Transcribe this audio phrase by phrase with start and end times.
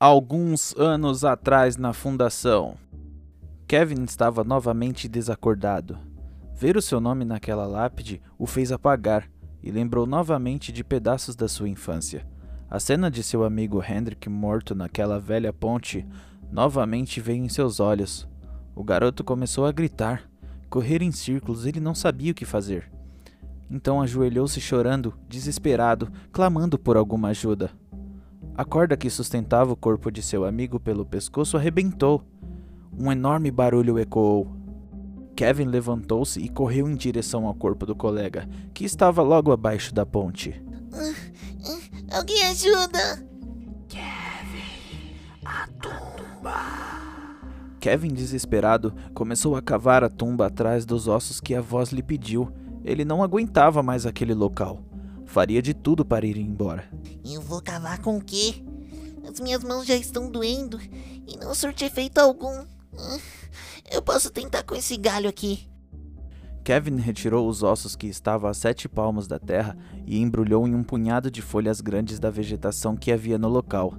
[0.00, 2.76] Alguns anos atrás na fundação.
[3.66, 5.98] Kevin estava novamente desacordado.
[6.54, 9.28] Ver o seu nome naquela lápide o fez apagar
[9.60, 12.24] e lembrou novamente de pedaços da sua infância.
[12.70, 16.06] A cena de seu amigo Hendrik morto naquela velha ponte
[16.48, 18.28] novamente veio em seus olhos.
[18.76, 20.30] O garoto começou a gritar,
[20.70, 22.88] correr em círculos, ele não sabia o que fazer.
[23.68, 27.72] Então ajoelhou-se chorando, desesperado, clamando por alguma ajuda.
[28.58, 32.24] A corda que sustentava o corpo de seu amigo pelo pescoço arrebentou.
[32.98, 34.48] Um enorme barulho ecoou.
[35.36, 40.04] Kevin levantou-se e correu em direção ao corpo do colega, que estava logo abaixo da
[40.04, 40.60] ponte.
[42.10, 43.24] Alguém ajuda!
[43.86, 46.56] Kevin, a tumba!
[47.78, 52.50] Kevin, desesperado, começou a cavar a tumba atrás dos ossos que a voz lhe pediu.
[52.82, 54.87] Ele não aguentava mais aquele local.
[55.28, 56.88] Faria de tudo para ir embora.
[57.22, 58.54] Eu vou cavar com o quê?
[59.30, 60.80] As minhas mãos já estão doendo
[61.26, 62.64] e não surte efeito algum.
[62.98, 63.18] Ah,
[63.92, 65.68] Eu posso tentar com esse galho aqui.
[66.64, 70.82] Kevin retirou os ossos que estavam a sete palmos da terra e embrulhou em um
[70.82, 73.94] punhado de folhas grandes da vegetação que havia no local.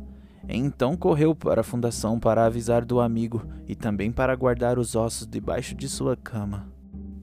[0.48, 5.28] Então correu para a fundação para avisar do amigo e também para guardar os ossos
[5.28, 6.68] debaixo de sua cama.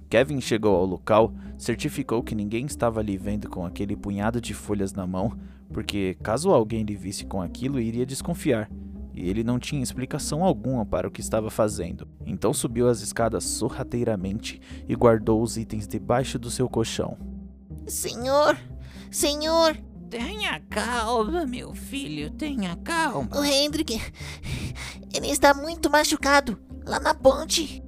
[0.09, 4.93] Kevin chegou ao local, certificou que ninguém estava ali vendo com aquele punhado de folhas
[4.93, 5.37] na mão,
[5.73, 8.71] porque caso alguém lhe visse com aquilo, iria desconfiar,
[9.13, 12.07] e ele não tinha explicação alguma para o que estava fazendo.
[12.25, 17.17] Então subiu as escadas sorrateiramente e guardou os itens debaixo do seu colchão.
[17.87, 18.57] Senhor!
[19.11, 19.77] Senhor!
[20.09, 23.29] Tenha calma, meu filho, tenha calma.
[23.37, 24.01] O Hendrik.
[25.13, 26.59] Ele está muito machucado.
[26.85, 27.83] Lá na ponte.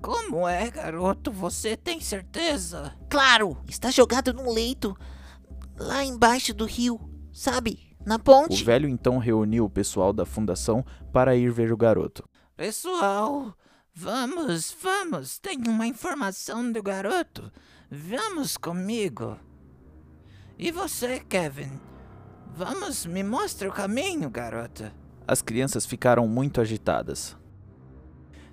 [0.00, 1.30] Como é, garoto?
[1.32, 2.94] Você tem certeza?
[3.10, 3.58] Claro!
[3.68, 4.96] Está jogado num leito.
[5.78, 7.00] Lá embaixo do rio.
[7.32, 7.96] Sabe?
[8.04, 8.62] Na O ponte.
[8.64, 12.28] velho então reuniu o pessoal da fundação para ir ver o garoto.
[12.56, 13.52] Pessoal,
[13.92, 15.38] vamos, vamos.
[15.38, 17.50] Tenho uma informação do garoto.
[17.90, 19.36] Vamos comigo.
[20.58, 21.80] E você, Kevin?
[22.54, 24.94] Vamos, me mostra o caminho, garota.
[25.28, 27.36] As crianças ficaram muito agitadas.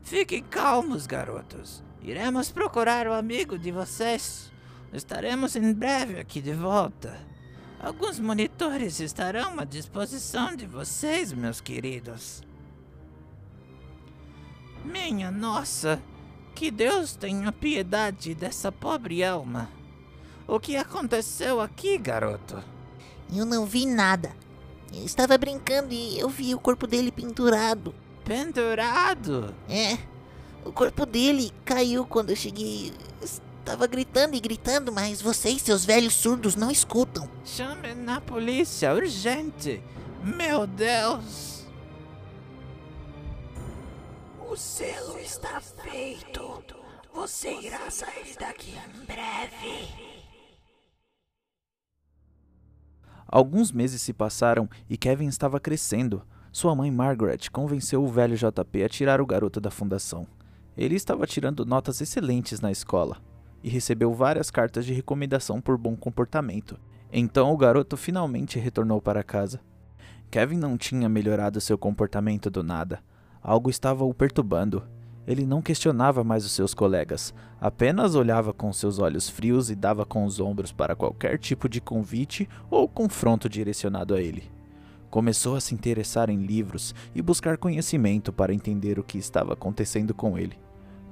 [0.04, 1.82] Fiquem calmos, garotos.
[2.02, 4.52] Iremos procurar o amigo de vocês.
[4.92, 7.18] Estaremos em breve aqui de volta.
[7.80, 12.44] Alguns monitores estarão à disposição de vocês, meus queridos.
[14.84, 16.02] Minha nossa,
[16.54, 19.70] que Deus tenha piedade dessa pobre alma.
[20.46, 22.62] O que aconteceu aqui, garoto?
[23.34, 24.36] Eu não vi nada.
[24.94, 27.96] Eu estava brincando e eu vi o corpo dele pendurado.
[28.24, 29.54] Pendurado?
[29.68, 29.98] É.
[30.66, 32.94] O corpo dele caiu quando eu cheguei.
[33.22, 37.30] Estava gritando e gritando, mas vocês, seus velhos surdos, não escutam.
[37.46, 39.82] Chame na polícia, urgente!
[40.24, 41.66] Meu Deus!
[44.50, 46.64] O selo está feito.
[47.14, 49.88] Você irá sair daqui em breve.
[53.28, 56.26] Alguns meses se passaram e Kevin estava crescendo.
[56.54, 60.28] Sua mãe Margaret convenceu o velho JP a tirar o garoto da fundação.
[60.78, 63.18] Ele estava tirando notas excelentes na escola
[63.64, 66.80] e recebeu várias cartas de recomendação por bom comportamento.
[67.12, 69.60] Então o garoto finalmente retornou para casa.
[70.30, 73.02] Kevin não tinha melhorado seu comportamento do nada.
[73.42, 74.84] Algo estava o perturbando.
[75.26, 80.06] Ele não questionava mais os seus colegas, apenas olhava com seus olhos frios e dava
[80.06, 84.52] com os ombros para qualquer tipo de convite ou confronto direcionado a ele.
[85.14, 90.12] Começou a se interessar em livros e buscar conhecimento para entender o que estava acontecendo
[90.12, 90.58] com ele.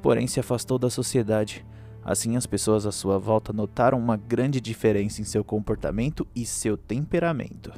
[0.01, 1.63] Porém, se afastou da sociedade.
[2.03, 6.75] Assim, as pessoas à sua volta notaram uma grande diferença em seu comportamento e seu
[6.75, 7.72] temperamento.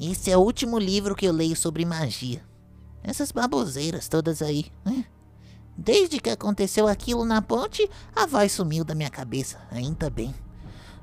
[0.00, 2.42] Esse é o último livro que eu leio sobre magia.
[3.02, 4.72] Essas baboseiras todas aí.
[4.82, 5.04] né?
[5.76, 9.60] Desde que aconteceu aquilo na ponte, a voz sumiu da minha cabeça.
[9.70, 10.34] Ainda bem.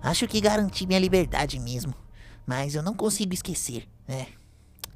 [0.01, 1.94] Acho que garanti minha liberdade mesmo.
[2.46, 3.88] Mas eu não consigo esquecer.
[4.07, 4.28] É.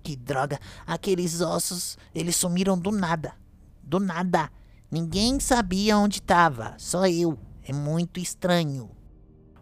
[0.04, 0.60] Que droga.
[0.86, 3.34] Aqueles ossos, eles sumiram do nada.
[3.82, 4.52] Do nada.
[4.92, 6.76] Ninguém sabia onde estava.
[6.78, 7.38] Só eu.
[7.64, 8.92] É muito estranho.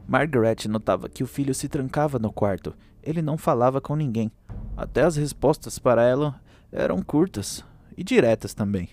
[0.07, 2.75] Margaret notava que o filho se trancava no quarto.
[3.01, 4.31] Ele não falava com ninguém.
[4.75, 6.41] Até as respostas para ela
[6.71, 7.63] eram curtas
[7.97, 8.89] e diretas também.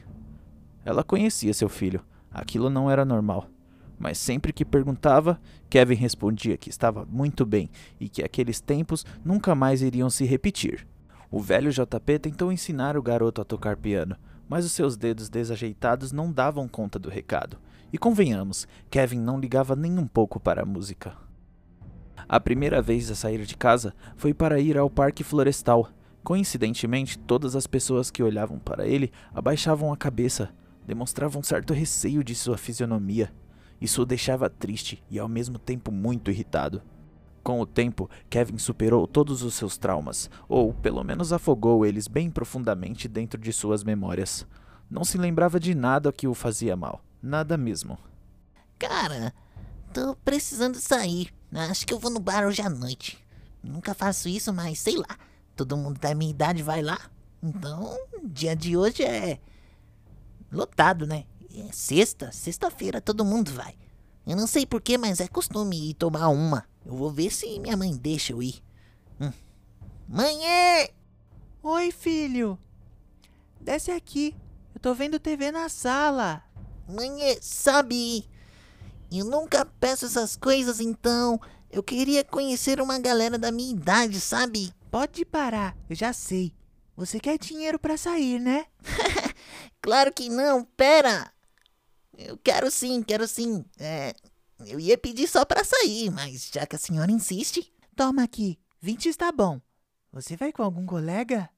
[0.84, 2.04] Ela conhecia seu filho.
[2.30, 3.48] Aquilo não era normal.
[4.00, 5.38] Mas sempre que perguntava,
[5.68, 7.68] Kevin respondia que estava muito bem
[8.00, 10.88] e que aqueles tempos nunca mais iriam se repetir.
[11.30, 14.16] O velho JP tentou ensinar o garoto a tocar piano,
[14.48, 17.58] mas os seus dedos desajeitados não davam conta do recado.
[17.92, 21.14] E convenhamos, Kevin não ligava nem um pouco para a música.
[22.26, 25.90] A primeira vez a sair de casa foi para ir ao Parque Florestal.
[26.24, 30.48] Coincidentemente, todas as pessoas que olhavam para ele abaixavam a cabeça,
[30.86, 33.30] demonstravam certo receio de sua fisionomia.
[33.80, 36.82] Isso o deixava triste e ao mesmo tempo muito irritado.
[37.42, 42.30] Com o tempo, Kevin superou todos os seus traumas, ou pelo menos afogou eles bem
[42.30, 44.46] profundamente dentro de suas memórias.
[44.90, 47.98] Não se lembrava de nada que o fazia mal, nada mesmo.
[48.78, 49.32] Cara,
[49.92, 51.32] tô precisando sair.
[51.52, 53.18] Acho que eu vou no bar hoje à noite.
[53.62, 55.18] Nunca faço isso, mas sei lá.
[55.56, 56.98] Todo mundo da minha idade vai lá.
[57.42, 59.38] Então, dia de hoje é
[60.52, 61.24] lotado, né?
[61.68, 63.74] É sexta, sexta-feira todo mundo vai.
[64.26, 66.64] Eu não sei porquê, mas é costume ir tomar uma.
[66.84, 68.62] Eu vou ver se minha mãe deixa eu ir.
[69.20, 69.32] Hum.
[70.08, 70.46] Mãe!
[70.46, 70.90] é!
[71.62, 72.58] Oi, filho.
[73.60, 74.34] Desce aqui.
[74.74, 76.42] Eu tô vendo TV na sala.
[76.88, 78.26] Mãe, é, sabe?
[79.12, 81.40] Eu nunca peço essas coisas, então.
[81.70, 84.72] Eu queria conhecer uma galera da minha idade, sabe?
[84.90, 86.52] Pode parar, eu já sei.
[86.96, 88.66] Você quer dinheiro pra sair, né?
[89.82, 91.32] Claro que não, pera!
[92.26, 93.64] Eu quero sim, quero sim.
[93.78, 94.14] É,
[94.66, 97.72] eu ia pedir só pra sair, mas já que a senhora insiste.
[97.96, 99.60] Toma aqui, 20 está bom.
[100.12, 101.48] Você vai com algum colega?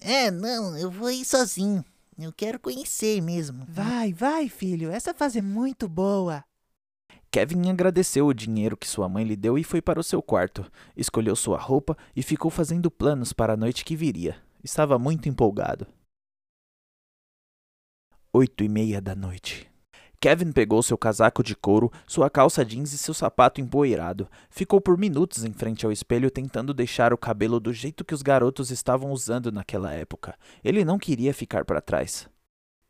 [0.00, 1.84] É, não, eu vou ir sozinho.
[2.18, 3.64] Eu quero conhecer mesmo.
[3.68, 4.90] Vai, vai, filho.
[4.90, 6.44] Essa fase é muito boa.
[7.30, 10.70] Kevin agradeceu o dinheiro que sua mãe lhe deu e foi para o seu quarto.
[10.96, 14.40] Escolheu sua roupa e ficou fazendo planos para a noite que viria.
[14.64, 15.86] Estava muito empolgado.
[18.32, 19.67] Oito e meia da noite.
[20.20, 24.28] Kevin pegou seu casaco de couro, sua calça jeans e seu sapato empoeirado.
[24.50, 28.22] Ficou por minutos em frente ao espelho tentando deixar o cabelo do jeito que os
[28.22, 30.34] garotos estavam usando naquela época.
[30.64, 32.28] Ele não queria ficar para trás.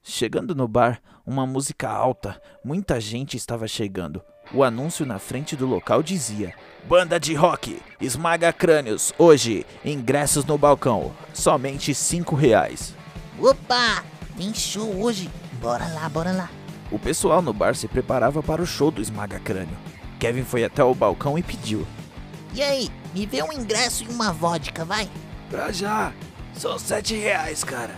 [0.03, 4.23] Chegando no bar, uma música alta, muita gente estava chegando.
[4.55, 6.55] O anúncio na frente do local dizia:
[6.89, 12.95] Banda de rock, esmaga crânios, hoje, ingressos no balcão, somente cinco reais.
[13.39, 14.03] Opa!
[14.35, 15.29] Tem show hoje.
[15.61, 16.58] Bora lá, bora lá.
[16.91, 19.77] O pessoal no bar se preparava para o show do esmaga crânio.
[20.19, 21.87] Kevin foi até o balcão e pediu:
[22.55, 25.09] E aí, me vê um ingresso e uma vodka, vai?
[25.51, 26.13] Pra já.
[26.55, 27.95] São sete reais, cara.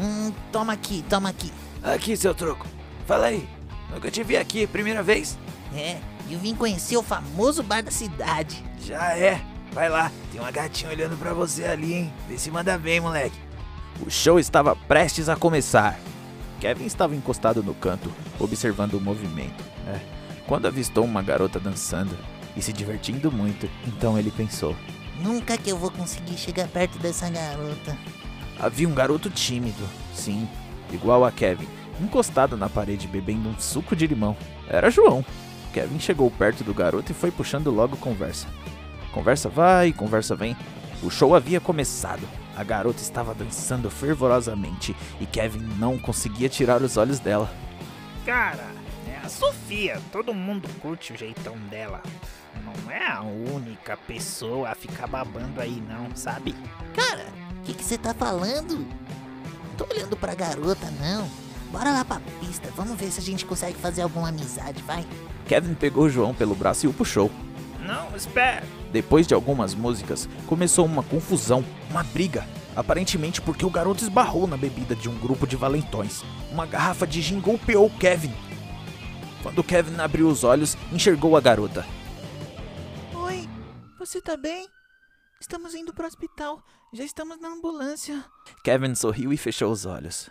[0.00, 1.52] Hum, toma aqui, toma aqui.
[1.82, 2.66] Aqui, seu troco.
[3.06, 3.48] Fala aí.
[3.92, 5.36] Nunca te vi aqui, primeira vez?
[5.74, 5.98] É,
[6.30, 8.64] eu vim conhecer o famoso bar da cidade.
[8.80, 9.40] Já é.
[9.72, 12.12] Vai lá, tem uma gatinha olhando pra você ali, hein?
[12.26, 13.38] Vê se manda bem, moleque.
[14.04, 15.98] O show estava prestes a começar.
[16.60, 19.64] Kevin estava encostado no canto, observando o movimento.
[19.86, 20.00] É,
[20.46, 22.16] quando avistou uma garota dançando
[22.56, 24.74] e se divertindo muito, então ele pensou:
[25.20, 27.96] Nunca que eu vou conseguir chegar perto dessa garota.
[28.58, 30.48] Havia um garoto tímido, sim,
[30.92, 31.68] igual a Kevin,
[32.00, 34.36] encostado na parede bebendo um suco de limão.
[34.68, 35.24] Era João.
[35.72, 38.48] Kevin chegou perto do garoto e foi puxando logo conversa.
[39.12, 40.56] Conversa vai, conversa vem.
[41.02, 42.28] O show havia começado.
[42.56, 47.50] A garota estava dançando fervorosamente e Kevin não conseguia tirar os olhos dela.
[48.26, 48.66] Cara,
[49.06, 50.00] é a Sofia.
[50.10, 52.02] Todo mundo curte o jeitão dela.
[52.64, 56.54] Não é a única pessoa a ficar babando aí, não, sabe?
[56.94, 57.26] Cara,
[57.60, 58.84] o que você tá falando?
[59.76, 61.30] Tô olhando pra garota, não.
[61.70, 65.06] Bora lá pra pista, vamos ver se a gente consegue fazer alguma amizade, vai.
[65.46, 67.30] Kevin pegou João pelo braço e o puxou.
[67.80, 68.64] Não, espera.
[68.92, 72.46] Depois de algumas músicas, começou uma confusão, uma briga.
[72.74, 76.22] Aparentemente porque o garoto esbarrou na bebida de um grupo de valentões.
[76.50, 78.32] Uma garrafa de gin golpeou Kevin.
[79.42, 81.84] Quando Kevin abriu os olhos, enxergou a garota.
[83.14, 83.48] Oi,
[83.98, 84.66] você tá bem?
[85.40, 86.62] Estamos indo pro hospital.
[86.92, 88.24] Já estamos na ambulância.
[88.64, 90.30] Kevin sorriu e fechou os olhos.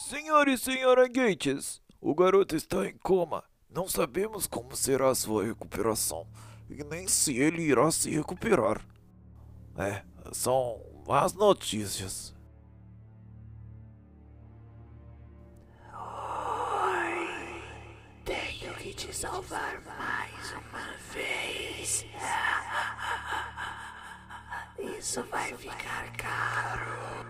[0.00, 3.42] Senhor e senhora Gates, o garoto está em coma.
[3.70, 6.26] Não sabemos como será a sua recuperação
[6.68, 8.80] e nem se ele irá se recuperar.
[9.76, 12.34] É, são más notícias.
[18.24, 22.04] Tenho que te salvar mais uma vez.
[24.98, 27.25] Isso vai ficar caro.